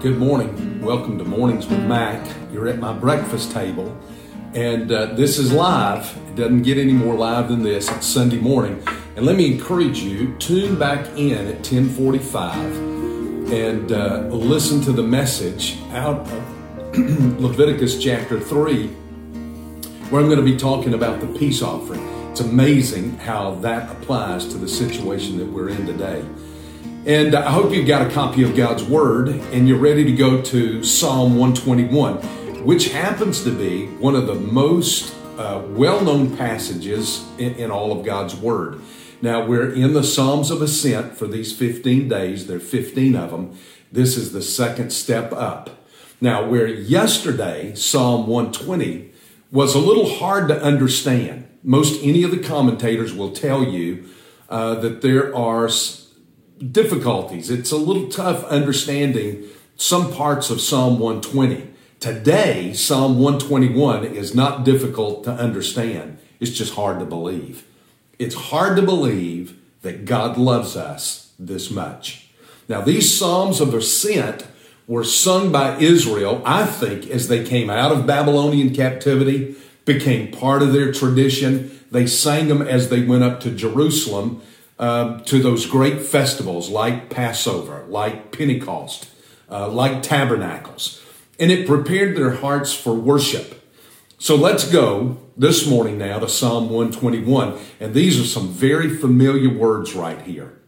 [0.00, 0.80] Good morning.
[0.80, 2.26] Welcome to Mornings with Mac.
[2.50, 3.94] You're at my breakfast table,
[4.54, 6.16] and uh, this is live.
[6.28, 7.90] It doesn't get any more live than this.
[7.90, 8.82] It's Sunday morning,
[9.14, 15.02] and let me encourage you: tune back in at 10:45 and uh, listen to the
[15.02, 16.98] message out of
[17.38, 18.86] Leviticus chapter three,
[20.08, 22.00] where I'm going to be talking about the peace offering.
[22.30, 26.24] It's amazing how that applies to the situation that we're in today.
[27.06, 30.42] And I hope you've got a copy of God's Word and you're ready to go
[30.42, 32.16] to Psalm 121,
[32.62, 37.98] which happens to be one of the most uh, well known passages in, in, all
[37.98, 38.82] of God's Word.
[39.22, 43.30] Now, we're in the Psalms of Ascent for these 15 days, there are 15 of
[43.30, 43.58] them.
[43.90, 45.70] This is the second step up.
[46.20, 49.10] Now, where yesterday, Psalm 120
[49.50, 54.06] was a little hard to understand, most any of the commentators will tell you
[54.50, 55.70] uh, that there are
[56.60, 57.50] difficulties.
[57.50, 59.44] It's a little tough understanding
[59.76, 61.68] some parts of Psalm 120.
[62.00, 66.18] Today, Psalm 121 is not difficult to understand.
[66.38, 67.66] It's just hard to believe.
[68.18, 72.28] It's hard to believe that God loves us this much.
[72.68, 74.46] Now, these Psalms of Ascent
[74.86, 80.62] were sung by Israel, I think, as they came out of Babylonian captivity, became part
[80.62, 81.80] of their tradition.
[81.90, 84.42] They sang them as they went up to Jerusalem
[84.80, 89.08] um, to those great festivals like Passover, like Pentecost,
[89.50, 91.04] uh, like Tabernacles.
[91.38, 93.62] And it prepared their hearts for worship.
[94.18, 97.58] So let's go this morning now to Psalm 121.
[97.78, 100.58] And these are some very familiar words right here.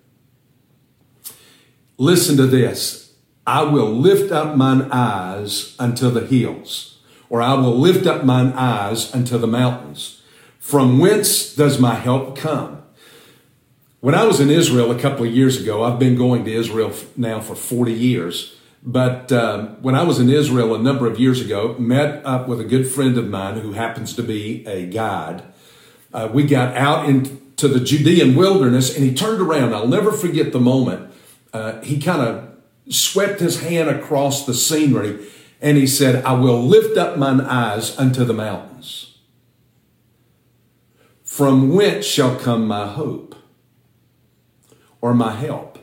[1.97, 3.15] Listen to this.
[3.47, 8.53] I will lift up mine eyes unto the hills, or I will lift up mine
[8.53, 10.23] eyes unto the mountains.
[10.59, 12.82] From whence does my help come?
[14.03, 16.93] When I was in Israel a couple of years ago, I've been going to Israel
[17.17, 18.57] now for 40 years.
[18.83, 22.59] But uh, when I was in Israel a number of years ago, met up with
[22.61, 25.45] a good friend of mine who happens to be a guide.
[26.13, 29.73] Uh, we got out into the Judean wilderness and he turned around.
[29.73, 31.15] I'll never forget the moment.
[31.53, 32.57] Uh, he kind of
[32.89, 35.25] swept his hand across the scenery
[35.61, 39.19] and he said, I will lift up mine eyes unto the mountains.
[41.23, 43.37] From whence shall come my hope?
[45.03, 45.79] Or my help.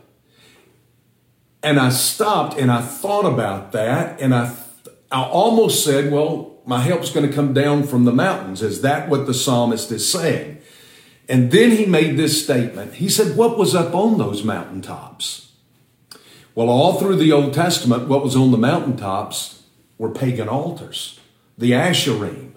[1.62, 4.56] And I stopped and I thought about that and I,
[5.12, 8.62] I almost said, well, my help's going to come down from the mountains.
[8.62, 10.62] Is that what the psalmist is saying?
[11.28, 12.96] And then he made this statement.
[12.96, 15.52] He said, what was up on those mountaintops?
[16.56, 19.64] Well, all through the Old Testament, what was on the mountaintops
[19.98, 21.20] were pagan altars,
[21.58, 22.54] the Asherim,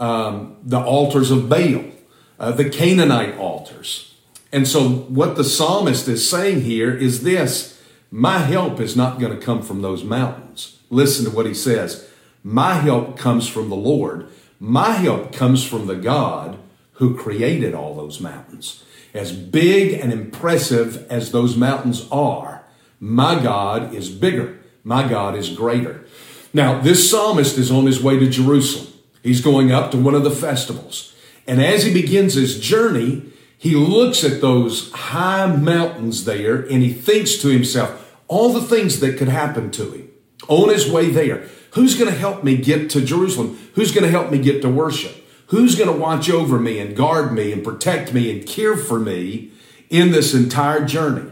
[0.00, 1.84] um, the altars of Baal,
[2.40, 4.15] uh, the Canaanite altars.
[4.52, 7.80] And so, what the psalmist is saying here is this
[8.10, 10.78] My help is not going to come from those mountains.
[10.90, 12.08] Listen to what he says
[12.42, 14.28] My help comes from the Lord.
[14.58, 16.58] My help comes from the God
[16.92, 18.84] who created all those mountains.
[19.12, 22.64] As big and impressive as those mountains are,
[23.00, 24.58] my God is bigger.
[24.82, 26.06] My God is greater.
[26.54, 28.92] Now, this psalmist is on his way to Jerusalem.
[29.22, 31.14] He's going up to one of the festivals.
[31.46, 33.24] And as he begins his journey,
[33.58, 39.00] he looks at those high mountains there and he thinks to himself, all the things
[39.00, 40.10] that could happen to him
[40.48, 41.48] on his way there.
[41.72, 43.58] Who's going to help me get to Jerusalem?
[43.74, 45.24] Who's going to help me get to worship?
[45.48, 48.98] Who's going to watch over me and guard me and protect me and care for
[48.98, 49.52] me
[49.90, 51.30] in this entire journey?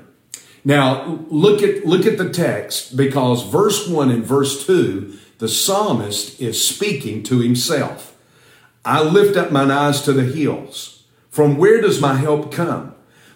[0.64, 6.40] Now, look at, look at the text because verse 1 and verse 2, the psalmist
[6.40, 8.16] is speaking to himself.
[8.84, 10.93] I lift up mine eyes to the hills.
[11.34, 12.94] From where does my help come?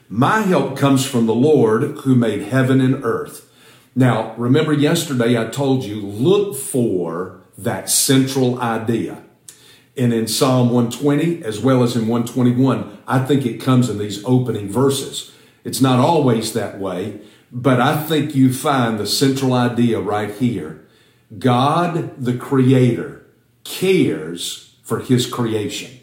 [0.08, 3.50] My help comes from the Lord who made heaven and earth.
[3.96, 9.24] Now, remember yesterday I told you, look for that central idea.
[9.96, 14.24] And in Psalm 120, as well as in 121, I think it comes in these
[14.24, 15.32] opening verses.
[15.64, 17.20] It's not always that way,
[17.50, 20.86] but I think you find the central idea right here.
[21.36, 23.26] God, the Creator,
[23.64, 25.97] cares for His creation.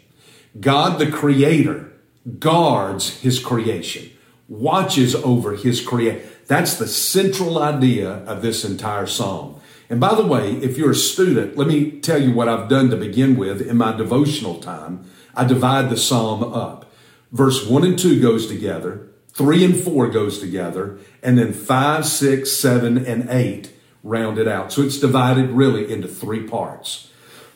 [0.60, 1.92] God, the Creator,
[2.38, 4.10] guards His creation,
[4.48, 6.22] watches over His creation.
[6.46, 9.60] That's the central idea of this entire psalm.
[9.88, 12.90] And by the way, if you're a student, let me tell you what I've done
[12.90, 15.04] to begin with in my devotional time.
[15.34, 16.92] I divide the psalm up.
[17.32, 22.50] Verse 1 and 2 goes together, 3 and 4 goes together, and then 5, 6,
[22.50, 23.72] 7, and 8
[24.02, 24.72] round it out.
[24.72, 27.10] So it's divided really into three parts.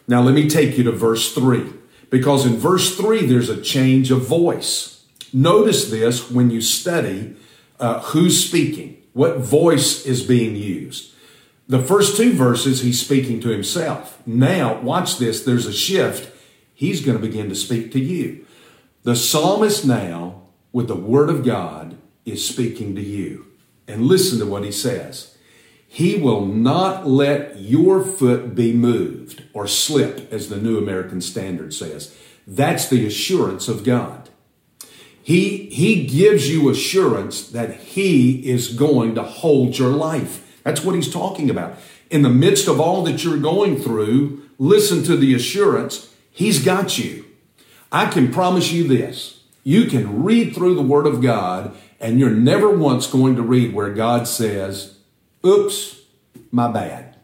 [0.06, 1.72] Now let me take you to verse 3
[2.10, 5.04] because in verse 3 there's a change of voice.
[5.32, 7.36] Notice this when you study
[7.78, 11.14] uh, who's speaking, what voice is being used.
[11.68, 14.20] The first two verses, he's speaking to himself.
[14.26, 15.42] Now, watch this.
[15.44, 16.34] There's a shift.
[16.74, 18.44] He's going to begin to speak to you.
[19.04, 20.42] The psalmist now,
[20.72, 21.96] with the word of God,
[22.26, 23.46] is speaking to you.
[23.86, 25.29] And listen to what he says.
[25.92, 31.74] He will not let your foot be moved or slip, as the New American Standard
[31.74, 32.16] says.
[32.46, 34.28] That's the assurance of God.
[35.20, 40.60] He, he gives you assurance that He is going to hold your life.
[40.62, 41.74] That's what He's talking about.
[42.08, 46.98] In the midst of all that you're going through, listen to the assurance He's got
[46.98, 47.24] you.
[47.90, 49.42] I can promise you this.
[49.64, 53.74] You can read through the Word of God and you're never once going to read
[53.74, 54.99] where God says,
[55.44, 56.02] oops,
[56.50, 57.16] my bad.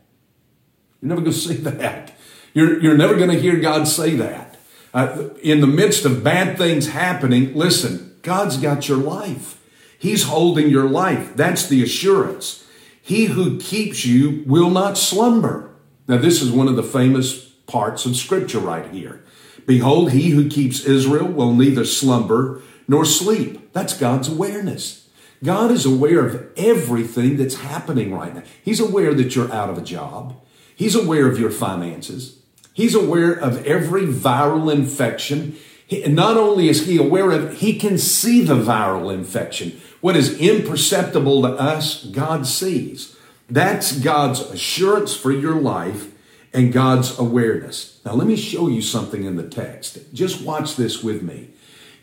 [1.01, 2.13] You're never going to see that.
[2.55, 4.57] You're, you're never going to hear God say that.
[4.95, 9.63] Uh, in the midst of bad things happening, listen, God's got your life.
[9.99, 11.37] He's holding your life.
[11.37, 12.67] That's the assurance.
[13.01, 15.71] He who keeps you will not slumber.
[16.09, 19.23] Now, this is one of the famous parts of scripture right here.
[19.67, 23.73] Behold, he who keeps Israel will neither slumber nor sleep.
[23.73, 25.06] That's God's awareness.
[25.45, 28.43] God is aware of everything that's happening right now.
[28.63, 30.37] He's aware that you're out of a job.
[30.75, 32.39] He's aware of your finances.
[32.73, 35.57] He's aware of every viral infection.
[35.87, 39.81] He, not only is he aware of it, he can see the viral infection.
[40.01, 43.17] What is imperceptible to us, God sees.
[43.49, 46.13] That's God's assurance for your life
[46.53, 48.01] and God's awareness.
[48.05, 49.99] Now, let me show you something in the text.
[50.13, 51.51] Just watch this with me.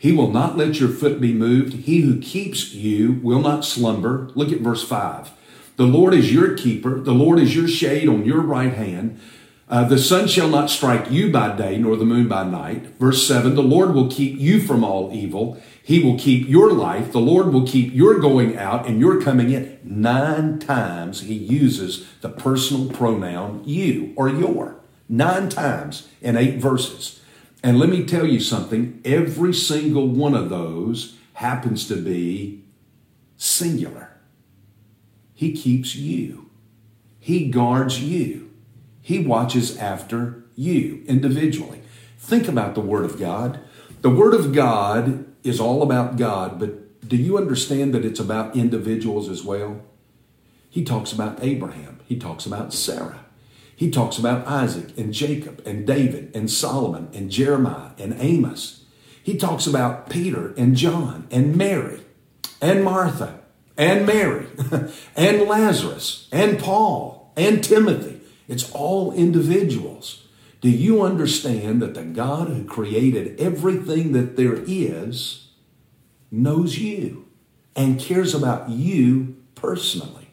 [0.04, 1.72] He will not let your foot be moved.
[1.86, 4.28] He who keeps you will not slumber.
[4.34, 5.32] Look at verse 5.
[5.76, 7.00] The Lord is your keeper.
[7.00, 9.18] The Lord is your shade on your right hand.
[9.66, 12.98] Uh, the sun shall not strike you by day, nor the moon by night.
[12.98, 15.58] Verse 7 The Lord will keep you from all evil.
[15.82, 17.10] He will keep your life.
[17.10, 19.78] The Lord will keep your going out and your coming in.
[19.82, 24.76] Nine times he uses the personal pronoun you or your.
[25.08, 27.20] Nine times in eight verses.
[27.64, 32.62] And let me tell you something every single one of those happens to be
[33.38, 34.10] singular.
[35.32, 36.50] He keeps you,
[37.18, 38.52] He guards you,
[39.00, 41.80] He watches after you individually.
[42.18, 43.60] Think about the Word of God.
[44.02, 48.54] The Word of God is all about God, but do you understand that it's about
[48.54, 49.80] individuals as well?
[50.68, 53.23] He talks about Abraham, he talks about Sarah.
[53.76, 58.84] He talks about Isaac and Jacob and David and Solomon and Jeremiah and Amos.
[59.22, 62.00] He talks about Peter and John and Mary
[62.60, 63.40] and Martha
[63.76, 64.46] and Mary
[65.16, 68.20] and Lazarus and Paul and Timothy.
[68.46, 70.26] It's all individuals.
[70.60, 75.48] Do you understand that the God who created everything that there is
[76.30, 77.28] knows you
[77.74, 80.30] and cares about you personally?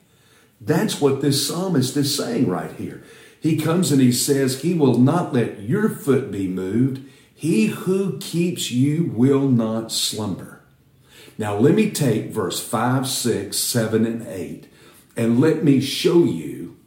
[0.60, 3.04] That's what this psalmist is saying right here.
[3.42, 7.04] He comes and he says, He will not let your foot be moved.
[7.34, 10.62] He who keeps you will not slumber.
[11.40, 14.72] Now, let me take verse 5, 6, 7, and 8,
[15.18, 16.78] and let me show you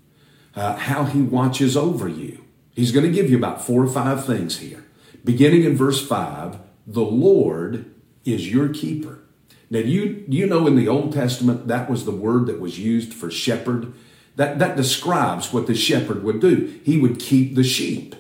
[0.54, 2.44] uh, how he watches over you.
[2.72, 4.84] He's going to give you about four or five things here.
[5.24, 7.92] Beginning in verse 5, the Lord
[8.24, 9.24] is your keeper.
[9.70, 13.12] Now, you, you know in the Old Testament, that was the word that was used
[13.12, 13.92] for shepherd
[14.36, 16.80] that, that describes what the shepherd would do.
[16.84, 18.16] He would keep the sheep.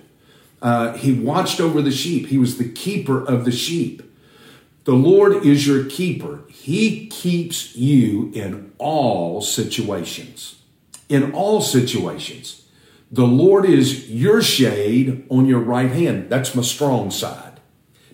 [0.62, 2.28] Uh, he watched over the sheep.
[2.28, 4.02] He was the keeper of the sheep.
[4.84, 6.40] The Lord is your keeper.
[6.48, 10.56] He keeps you in all situations.
[11.08, 12.66] In all situations.
[13.10, 16.30] The Lord is your shade on your right hand.
[16.30, 17.60] That's my strong side.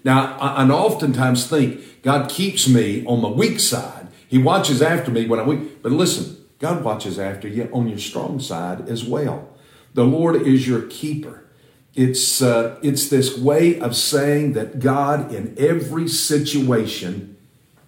[0.05, 4.09] Now, I, I oftentimes think God keeps me on my weak side.
[4.29, 5.83] He watches after me when I'm weak.
[5.83, 9.49] But listen, God watches after you on your strong side as well.
[9.95, 11.45] The Lord is your keeper.
[11.95, 17.37] It's, uh, it's this way of saying that God, in every situation,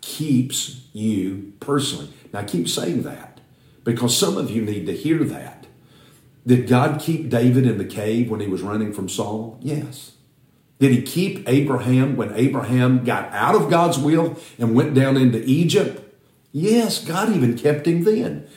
[0.00, 2.12] keeps you personally.
[2.32, 3.40] Now, keep saying that
[3.84, 5.66] because some of you need to hear that.
[6.46, 9.58] Did God keep David in the cave when he was running from Saul?
[9.60, 10.12] Yes.
[10.80, 15.44] Did he keep Abraham when Abraham got out of God's will and went down into
[15.44, 16.02] Egypt?
[16.50, 18.48] Yes, God even kept him then.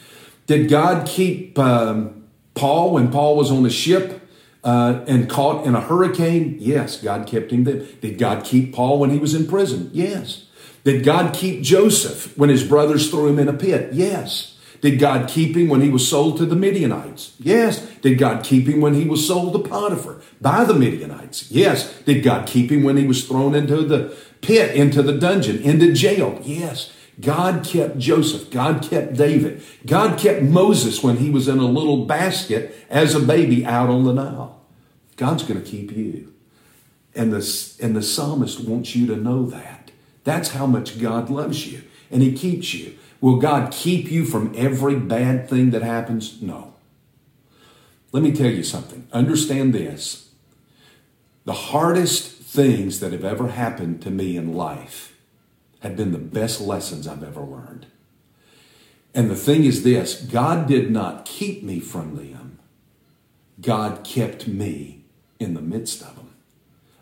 [0.47, 4.21] Did God keep um, Paul when Paul was on a ship
[4.63, 6.57] uh, and caught in a hurricane?
[6.59, 7.85] Yes, God kept him there.
[8.01, 9.89] Did God keep Paul when he was in prison?
[9.93, 10.45] Yes.
[10.83, 13.93] Did God keep Joseph when his brothers threw him in a pit?
[13.93, 14.55] Yes.
[14.81, 17.33] Did God keep him when he was sold to the Midianites?
[17.39, 17.79] Yes.
[18.01, 21.49] Did God keep him when he was sold to Potiphar by the Midianites?
[21.49, 21.91] Yes.
[22.03, 25.91] Did God keep him when he was thrown into the pit, into the dungeon, into
[25.91, 26.39] jail?
[26.43, 26.91] Yes.
[27.19, 28.51] God kept Joseph.
[28.51, 29.63] God kept David.
[29.85, 34.03] God kept Moses when he was in a little basket as a baby out on
[34.03, 34.61] the Nile.
[35.15, 36.33] God's going to keep you.
[37.15, 39.91] And the, and the psalmist wants you to know that.
[40.25, 41.83] That's how much God loves you.
[42.11, 42.97] And he keeps you.
[43.21, 46.41] Will God keep you from every bad thing that happens?
[46.41, 46.73] No.
[48.11, 49.07] Let me tell you something.
[49.13, 50.29] Understand this.
[51.45, 55.14] The hardest things that have ever happened to me in life
[55.81, 57.87] have been the best lessons I've ever learned.
[59.13, 62.59] And the thing is this God did not keep me from them,
[63.61, 65.05] God kept me
[65.39, 66.33] in the midst of them.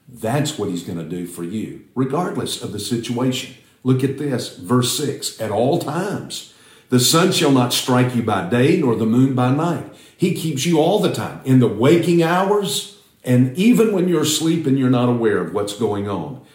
[0.08, 3.56] That's what He's going to do for you, regardless of the situation.
[3.84, 6.53] Look at this, verse 6 At all times,
[6.89, 9.92] the sun shall not strike you by day, nor the moon by night.
[10.15, 14.68] He keeps you all the time in the waking hours and even when you're asleep
[14.68, 16.46] and you're not aware of what's going on.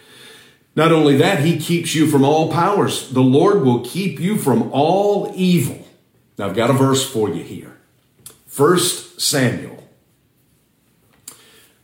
[0.79, 3.11] Not only that, he keeps you from all powers.
[3.11, 5.85] The Lord will keep you from all evil.
[6.39, 7.77] Now, I've got a verse for you here.
[8.47, 9.89] First Samuel.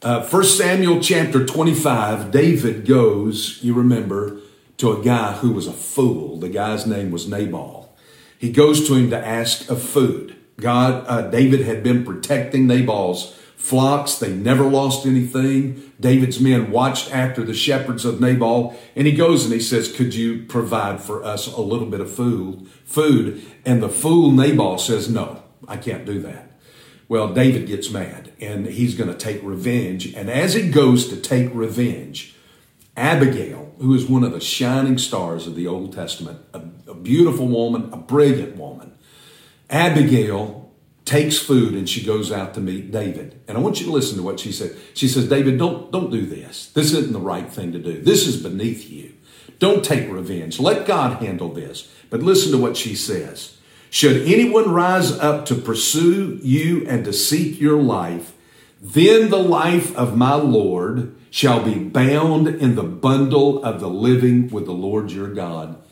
[0.00, 4.38] Uh, First Samuel chapter 25, David goes, you remember,
[4.76, 6.38] to a guy who was a fool.
[6.38, 7.92] The guy's name was Nabal.
[8.38, 10.36] He goes to him to ask of food.
[10.60, 14.16] God, uh, David had been protecting Nabal's flocks.
[14.16, 15.90] They never lost anything.
[15.98, 18.78] David's men watched after the shepherds of Nabal.
[18.94, 22.12] And he goes and he says, Could you provide for us a little bit of
[22.12, 22.68] food?
[22.84, 23.42] Food.
[23.64, 26.50] And the fool Nabal says, No, I can't do that.
[27.08, 30.12] Well, David gets mad and he's going to take revenge.
[30.12, 32.36] And as he goes to take revenge,
[32.98, 37.48] Abigail, who is one of the shining stars of the Old Testament, a, a beautiful
[37.48, 38.92] woman, a brilliant woman,
[39.70, 40.63] Abigail
[41.04, 43.40] takes food and she goes out to meet David.
[43.46, 44.76] And I want you to listen to what she said.
[44.94, 46.68] She says, David, don't, don't do this.
[46.70, 48.00] This isn't the right thing to do.
[48.00, 49.12] This is beneath you.
[49.58, 50.58] Don't take revenge.
[50.58, 51.90] Let God handle this.
[52.10, 53.56] But listen to what she says.
[53.90, 58.32] Should anyone rise up to pursue you and to seek your life,
[58.80, 64.48] then the life of my Lord shall be bound in the bundle of the living
[64.48, 65.82] with the Lord your God.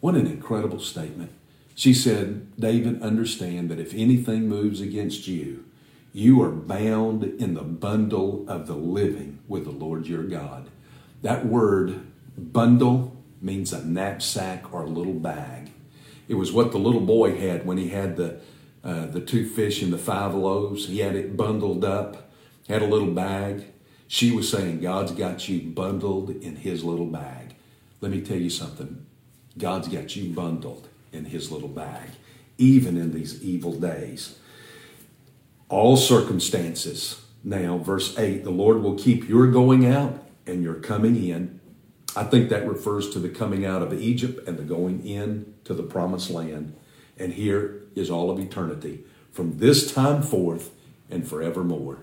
[0.00, 1.32] What an incredible statement.
[1.74, 5.64] She said, David, understand that if anything moves against you,
[6.12, 10.68] you are bound in the bundle of the living with the Lord your God.
[11.22, 15.70] That word, bundle, means a knapsack or a little bag.
[16.28, 18.40] It was what the little boy had when he had the,
[18.84, 20.86] uh, the two fish and the five loaves.
[20.86, 22.30] He had it bundled up,
[22.68, 23.64] had a little bag.
[24.06, 27.54] She was saying, God's got you bundled in his little bag.
[28.02, 29.06] Let me tell you something
[29.56, 32.10] God's got you bundled in his little bag,
[32.58, 34.38] even in these evil days.
[35.68, 37.22] All circumstances.
[37.44, 41.60] Now, verse 8 the Lord will keep your going out and your coming in.
[42.14, 45.74] I think that refers to the coming out of Egypt and the going in to
[45.74, 46.74] the promised land.
[47.18, 50.70] And here is all of eternity from this time forth
[51.10, 52.00] and forevermore.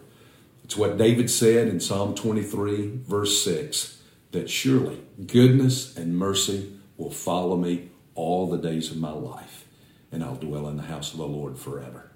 [0.64, 4.02] It's what David said in Psalm 23, verse 6
[4.32, 7.90] that surely goodness and mercy will follow me
[8.20, 9.66] all the days of my life,
[10.12, 12.12] and I'll dwell in the house of the Lord forever.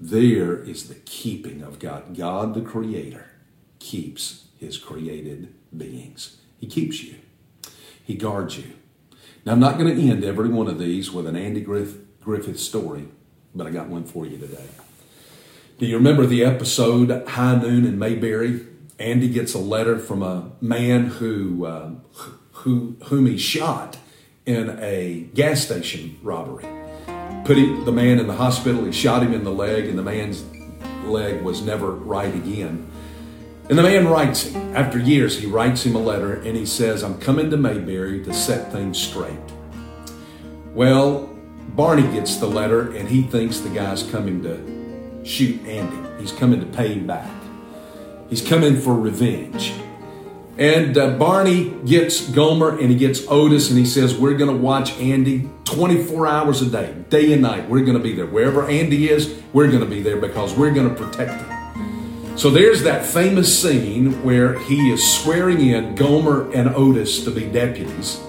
[0.00, 2.16] There is the keeping of God.
[2.16, 3.30] God, the Creator,
[3.78, 6.38] keeps His created beings.
[6.58, 7.16] He keeps you,
[8.02, 8.72] He guards you.
[9.44, 12.60] Now, I'm not going to end every one of these with an Andy Griff- Griffith
[12.60, 13.08] story,
[13.54, 14.68] but I got one for you today.
[15.78, 18.66] Do you remember the episode High Noon in Mayberry?
[18.98, 21.90] Andy gets a letter from a man who, uh,
[22.52, 23.96] who whom he shot
[24.46, 26.66] in a gas station robbery.
[27.44, 30.44] Put the man in the hospital, he shot him in the leg, and the man's
[31.04, 32.88] leg was never right again.
[33.68, 37.02] And the man writes him, after years, he writes him a letter and he says,
[37.02, 39.38] I'm coming to Mayberry to set things straight.
[40.74, 41.30] Well,
[41.68, 46.20] Barney gets the letter and he thinks the guy's coming to shoot Andy.
[46.20, 47.30] He's coming to pay him back.
[48.28, 49.72] He's coming for revenge.
[50.58, 54.62] And uh, Barney gets Gomer and he gets Otis and he says, We're going to
[54.62, 57.68] watch Andy 24 hours a day, day and night.
[57.68, 58.26] We're going to be there.
[58.26, 62.38] Wherever Andy is, we're going to be there because we're going to protect him.
[62.38, 67.46] So there's that famous scene where he is swearing in Gomer and Otis to be
[67.46, 68.20] deputies.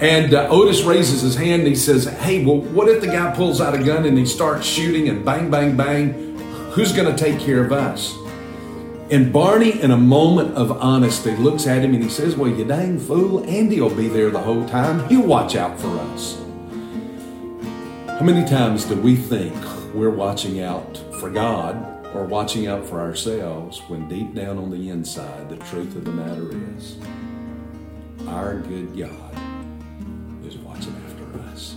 [0.00, 3.34] And uh, Otis raises his hand and he says, Hey, well, what if the guy
[3.34, 6.36] pulls out a gun and he starts shooting and bang, bang, bang?
[6.72, 8.12] Who's going to take care of us?
[9.10, 12.64] And Barney, in a moment of honesty, looks at him and he says, Well, you
[12.64, 15.06] dang fool, Andy will be there the whole time.
[15.10, 16.38] He'll watch out for us.
[18.08, 19.54] How many times do we think
[19.92, 24.88] we're watching out for God or watching out for ourselves when deep down on the
[24.88, 26.96] inside, the truth of the matter is,
[28.26, 29.36] our good God
[30.46, 31.76] is watching after us?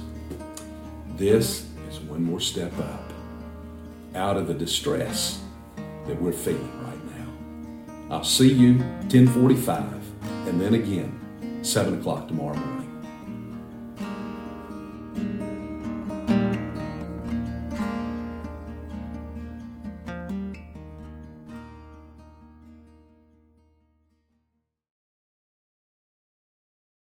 [1.17, 3.11] This is one more step up
[4.15, 5.41] out of the distress
[6.05, 6.76] that we're feeling.
[8.09, 9.83] I'll see you 1045
[10.47, 12.86] and then again 7 o'clock tomorrow morning.